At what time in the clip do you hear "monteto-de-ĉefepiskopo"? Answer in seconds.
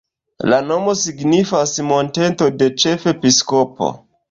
1.91-3.95